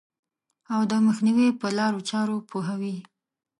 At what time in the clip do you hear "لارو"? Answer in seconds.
1.77-1.99